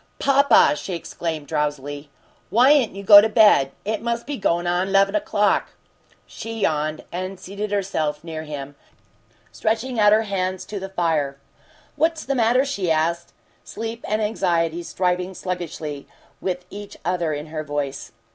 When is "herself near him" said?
7.71-8.73